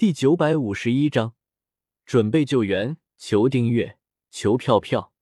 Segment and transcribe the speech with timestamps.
[0.00, 1.34] 第九百五十一章，
[2.06, 3.98] 准备救援，求订阅，
[4.30, 5.12] 求票票。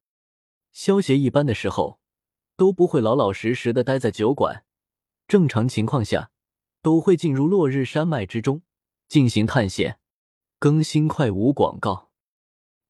[0.70, 1.98] 萧协一般的时候
[2.56, 4.64] 都不会老老实实的待在酒馆，
[5.26, 6.30] 正常情况下
[6.80, 8.62] 都会进入落日山脉之中
[9.08, 9.98] 进行探险。
[10.60, 12.12] 更新快无广告。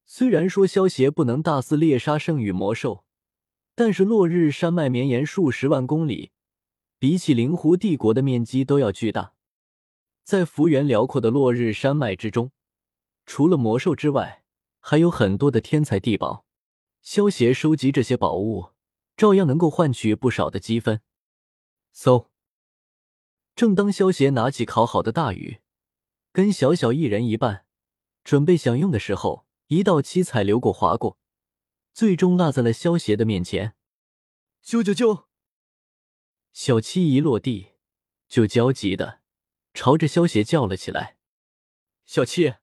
[0.05, 3.03] 虽然说萧协不能大肆猎杀圣域魔兽，
[3.73, 6.29] 但是落日山脉绵延数十万公里，
[6.99, 9.33] 比起灵狐帝国的面积都要巨大。
[10.29, 12.51] 在幅员辽阔的落日山脉之中，
[13.25, 14.43] 除了魔兽之外，
[14.79, 16.45] 还有很多的天才地宝。
[17.01, 18.73] 萧协收集这些宝物，
[19.17, 21.01] 照样能够换取不少的积分。
[21.95, 22.27] 嗖！
[23.55, 25.61] 正当萧协拿起烤好的大鱼，
[26.31, 27.65] 跟小小一人一半，
[28.23, 31.17] 准备享用的时候，一道七彩流过划过，
[31.91, 33.73] 最终落在了萧协的面前。
[34.63, 35.23] 啾啾啾！
[36.53, 37.69] 小七一落地，
[38.27, 39.18] 就焦急的。
[39.79, 41.15] 朝着萧邪叫了起来
[42.05, 42.55] ：“小七，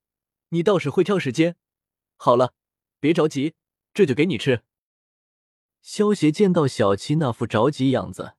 [0.50, 1.56] 你倒是会挑时间。
[2.16, 2.52] 好了，
[3.00, 3.54] 别着急，
[3.94, 4.64] 这就给你吃。”
[5.80, 8.34] 萧邪见到小七那副着急样子，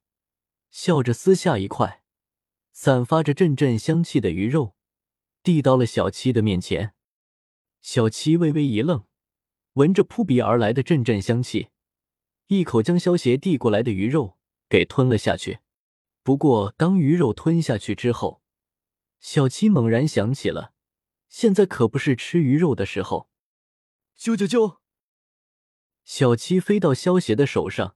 [0.69, 2.03] 笑着撕下一块
[2.71, 4.75] 散发着阵阵香气的鱼肉，
[5.41, 6.93] 递到了小七的面前。
[7.81, 9.05] 小七微微一愣，
[9.73, 11.69] 闻着扑鼻而来的阵阵香气，
[12.45, 14.37] 一口将萧邪递过来的鱼肉
[14.69, 15.61] 给吞了下去。
[16.21, 18.43] 不过，当鱼肉吞下去之后，
[19.19, 20.73] 小七猛然想起了，
[21.27, 23.29] 现在可不是吃鱼肉的时候。
[24.17, 24.79] 啾啾啾！
[26.03, 27.95] 小七飞到萧邪的手上，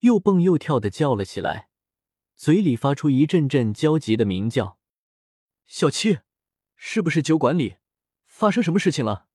[0.00, 1.68] 又蹦又跳的叫了起来，
[2.36, 4.78] 嘴里发出一阵阵焦急的鸣叫。
[5.66, 6.20] 小七，
[6.76, 7.76] 是不是酒馆里
[8.26, 9.28] 发生什么事情了？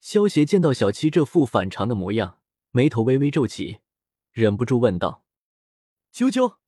[0.00, 3.80] 萧邪见到小七这副反常的模样，眉头微微皱起，
[4.32, 5.24] 忍不住问道
[6.12, 6.58] ：“啾啾！”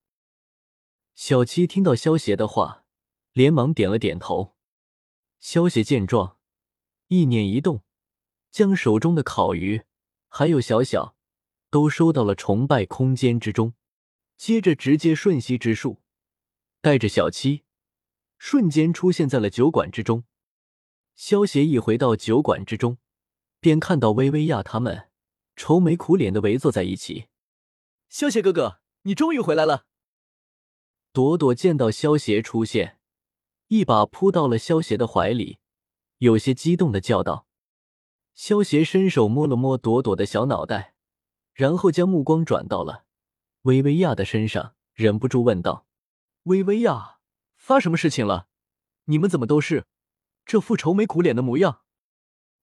[1.15, 2.86] 小七听到萧邪的话。
[3.37, 4.56] 连忙点了点头。
[5.41, 6.39] 萧邪见状，
[7.09, 7.83] 意念一动，
[8.51, 9.83] 将手中的烤鱼
[10.28, 11.15] 还有小小
[11.69, 13.75] 都收到了崇拜空间之中。
[14.38, 16.00] 接着，直接瞬息之术，
[16.81, 17.65] 带着小七
[18.38, 20.25] 瞬间出现在了酒馆之中。
[21.15, 22.97] 萧邪一回到酒馆之中，
[23.61, 25.11] 便看到薇薇娅他们
[25.55, 27.27] 愁眉苦脸的围坐在一起。
[28.09, 29.84] 萧邪哥哥，你终于回来了！
[31.12, 32.96] 朵朵见到萧邪出现。
[33.69, 35.59] 一把扑到了萧邪的怀里，
[36.19, 37.49] 有些激动的叫道
[38.32, 40.94] ：“萧邪，伸手摸了摸朵朵的小脑袋，
[41.53, 43.06] 然后将目光转到了
[43.62, 45.87] 薇薇娅的身上，忍不住问道
[46.44, 47.19] ：‘薇薇娅，
[47.56, 48.47] 发什么事情了？
[49.06, 49.87] 你们怎么都是
[50.44, 51.82] 这副愁眉苦脸的模样？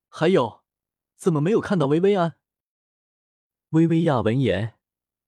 [0.08, 0.64] 还有，
[1.18, 2.38] 怎么没有看到薇薇安？’
[3.72, 4.80] 薇薇娅闻言，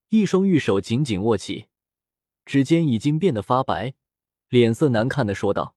[0.07, 1.67] 一双玉手紧紧握起，
[2.45, 3.95] 指尖已经变得发白。”
[4.49, 5.75] 脸色难看的说道：“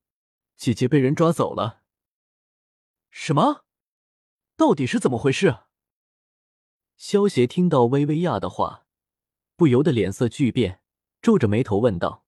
[0.57, 1.83] 姐姐被人抓走了。”
[3.11, 3.65] 什么？
[4.57, 5.61] 到底是怎么回事？
[6.97, 8.87] 萧协听到薇薇娅的话，
[9.57, 10.83] 不由得脸色巨变，
[11.23, 12.25] 皱着眉头问道：“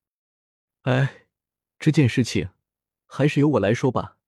[0.82, 1.26] 哎，
[1.78, 2.50] 这件事情
[3.06, 4.18] 还是由我来说吧。”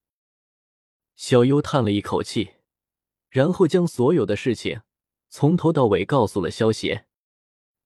[1.15, 2.55] 小优叹了一口气，
[3.29, 4.83] 然后将所有的事情
[5.29, 7.07] 从头到尾告诉了萧协。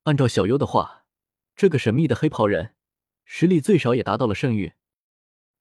[0.05, 1.05] 按照小优的话，
[1.55, 2.76] 这个神秘的黑袍人。
[3.29, 4.73] 实力最少也达到了圣域，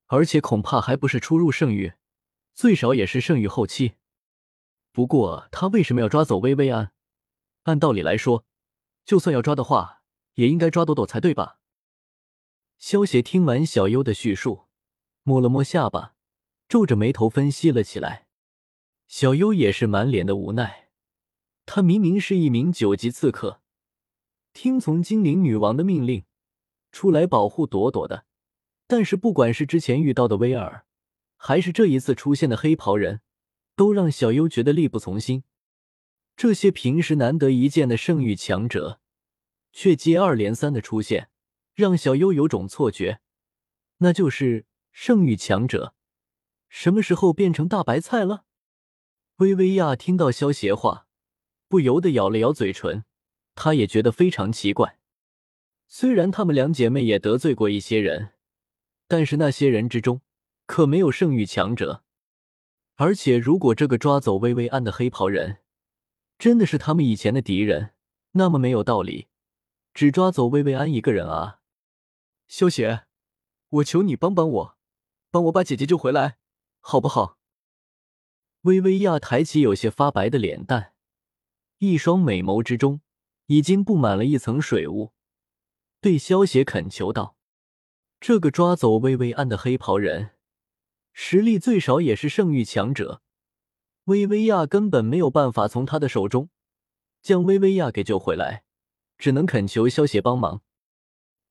[0.06, 1.94] 而且恐怕还不是初入圣域，
[2.54, 3.96] 最少也是圣域后期。
[4.92, 6.94] 不过他为什么要抓走薇薇安？
[7.64, 8.46] 按道理来说，
[9.04, 10.04] 就算要抓的话，
[10.36, 11.60] 也应该抓朵朵才对吧？
[12.78, 14.68] 萧协听完小优的叙述，
[15.24, 16.14] 摸了摸下巴，
[16.70, 18.28] 皱着眉头分析了起来。
[19.08, 20.90] 小优也是满脸的无奈，
[21.66, 23.62] 他明明是一名九级刺客，
[24.54, 26.26] 听从精灵女王的命令。
[26.96, 28.24] 出来保护朵朵的，
[28.88, 30.86] 但是不管是之前遇到的威尔，
[31.36, 33.20] 还是这一次出现的黑袍人，
[33.76, 35.44] 都让小优觉得力不从心。
[36.38, 39.02] 这些平时难得一见的圣域强者，
[39.74, 41.30] 却接二连三的出现，
[41.74, 43.20] 让小优有种错觉，
[43.98, 45.94] 那就是圣域强者
[46.70, 48.46] 什么时候变成大白菜了？
[49.40, 51.08] 薇薇娅听到萧邪话，
[51.68, 53.04] 不由得咬了咬嘴唇，
[53.54, 54.98] 她也觉得非常奇怪。
[55.88, 58.34] 虽然她们两姐妹也得罪过一些人，
[59.08, 60.22] 但是那些人之中
[60.66, 62.04] 可没有圣域强者。
[62.96, 65.58] 而且，如果这个抓走薇薇安的黑袍人
[66.38, 67.92] 真的是他们以前的敌人，
[68.32, 69.28] 那么没有道理
[69.94, 71.60] 只抓走薇薇安一个人啊！
[72.48, 73.06] 萧邪，
[73.70, 74.78] 我求你帮帮我，
[75.30, 76.38] 帮我把姐姐救回来，
[76.80, 77.38] 好不好？
[78.62, 80.94] 薇薇娅抬起有些发白的脸蛋，
[81.80, 83.02] 一双美眸之中
[83.48, 85.12] 已经布满了一层水雾。
[86.06, 87.36] 对萧邪恳求道
[88.22, 90.34] ：“这个抓走薇薇安的黑袍人，
[91.14, 93.24] 实力最少也是圣域强者。
[94.04, 96.52] 薇薇娅根本没有办法从他的手中
[97.24, 98.66] 将薇薇娅给救回来，
[99.18, 100.62] 只能恳求萧协帮忙。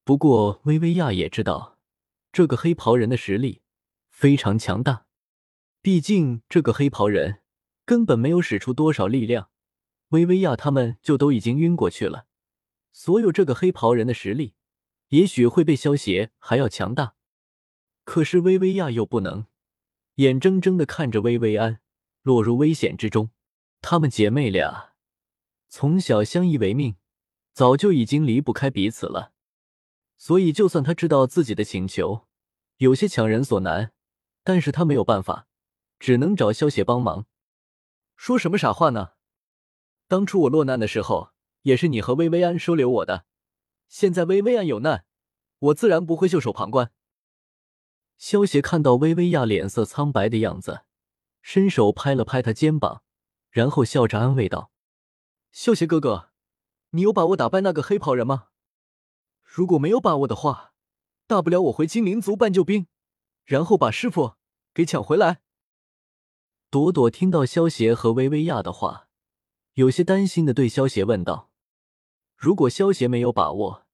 [0.04, 1.80] 不过，薇薇娅也知道
[2.30, 3.62] 这个黑袍人的实力
[4.08, 5.06] 非常强大，
[5.82, 7.40] 毕竟这个黑袍人
[7.84, 9.50] 根本没有使出多少力量，
[10.10, 12.26] 薇薇娅他们就都已经晕过去了。
[12.96, 14.55] 所有这个黑袍人的实力，
[15.08, 17.17] 也许会被萧协还要强大，
[18.05, 19.46] 可是薇薇娅又不能，
[20.14, 21.81] 眼睁睁的看着薇薇安
[22.23, 23.31] 落入危险之中。
[23.82, 24.93] 她们姐妹俩
[25.69, 26.94] 从小相依为命，
[27.52, 29.32] 早就已经离不开彼此了。
[30.17, 32.29] 所以，就算他知道自己的请求
[32.76, 33.93] 有些强人所难，
[34.44, 35.49] 但是他没有办法，
[35.99, 37.26] 只能找萧协帮忙。
[38.17, 39.14] 说什么傻话呢？
[40.06, 41.33] 当初我落难的时候，
[41.64, 43.26] 也是你和薇薇安收留我的。
[43.88, 45.05] 现在薇薇安有难，
[45.58, 46.90] 我自然不会袖手旁观。
[48.16, 50.84] 萧协看到薇薇亚脸色苍白的样子，
[51.43, 53.02] 伸手拍了拍她肩膀，
[53.50, 54.70] 然后笑着安慰道
[55.52, 56.31] ：“萧协哥哥，
[56.90, 58.49] 你有把握打败那个黑袍人吗？”
[59.43, 60.72] 如果没有把握的话，
[61.26, 62.87] 大不了我回精灵族搬救兵，
[63.44, 64.34] 然后把师傅
[64.72, 65.43] 给抢回来。
[66.70, 69.08] 朵朵听到萧协和薇薇亚的话，
[69.75, 71.50] 有些担心的对萧协问道
[72.44, 73.87] ：“如果萧协没有把握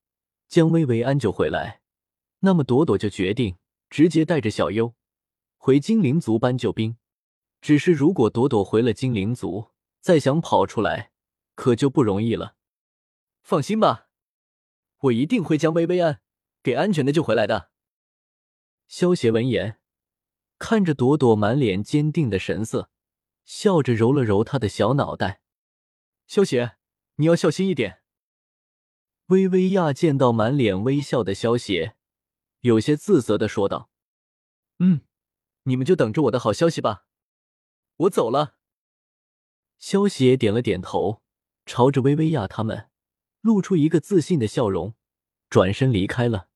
[0.48, 1.82] 将薇薇安救回来，
[2.40, 3.56] 那么朵朵就决定
[3.88, 4.96] 直接带着小优
[5.56, 6.96] 回精灵族搬救兵。
[7.60, 9.70] 只是如果朵朵回了精灵族，
[10.00, 11.12] 再想跑出来，
[11.54, 12.56] 可就不容易了。
[13.40, 14.08] 放心吧。”
[15.02, 16.20] 我一定会将薇薇安
[16.60, 17.70] 给安全的救回来的。
[18.88, 19.78] 萧协闻言，
[20.58, 22.90] 看着朵朵满脸坚定的神色，
[23.44, 25.40] 笑着揉了揉她的小脑袋。
[26.26, 26.78] 萧协，
[27.14, 27.99] 你要小心一点。
[29.30, 31.94] 薇薇娅见到满脸微笑的萧协，
[32.62, 33.88] 有些自责的说道
[34.80, 35.02] ：“嗯，
[35.62, 37.04] 你们就等着我的好消息吧。
[37.96, 38.56] 我走了。”
[39.78, 41.22] 萧协点了点头，
[41.64, 42.88] 朝着薇薇娅他们。
[43.40, 44.94] 露出一个自信的笑容，
[45.48, 46.48] 转身离开了。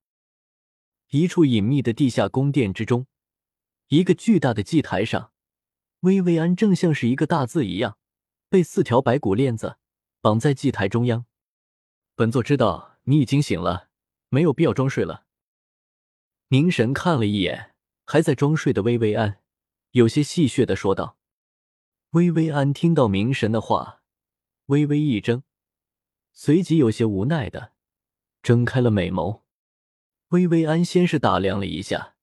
[1.11, 3.07] 一处隐秘的地下宫殿之中，
[3.87, 5.33] 一个巨大的祭台上，
[6.01, 7.97] 薇薇安正像是一个大字一样，
[8.49, 9.79] 被四条白骨链子
[10.21, 11.25] 绑在祭台中央。
[12.17, 13.89] 本座知道你已经醒了，
[14.29, 15.27] 没有必要装睡了。
[16.47, 17.75] 明神看了一眼
[18.07, 19.41] 还在装睡的薇薇安，
[19.91, 21.19] 有些戏谑的说道。
[22.11, 24.03] 薇薇安听到明神的话，
[24.67, 25.43] 微微一怔。
[26.33, 27.73] 随即有些无奈的
[28.43, 29.43] 睁开了美眸，
[30.29, 32.15] 薇薇安先是打量了一下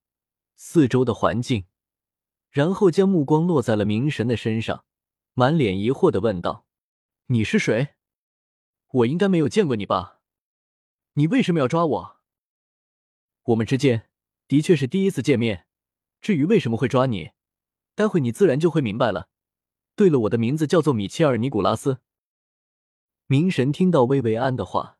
[0.56, 1.66] 四周的环境，
[2.50, 4.86] 然后将目光落在了明神的身上，
[5.34, 6.66] 满脸疑惑的问道
[7.28, 7.96] ：“你是谁？
[8.92, 10.20] 我应该没有见过你吧？
[11.14, 12.18] 你为什么要抓我？
[13.44, 14.10] 我们之间
[14.48, 15.66] 的确是第一次见面，
[16.22, 17.32] 至于为什么会抓你，
[17.96, 19.30] 待会你自然就会明白了。
[19.96, 22.00] 对了，我的名字叫做米切尔·尼古拉斯。”
[23.28, 24.98] 明神听到薇薇安的话，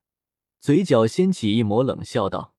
[0.60, 2.54] 嘴角掀起一抹冷笑，道：“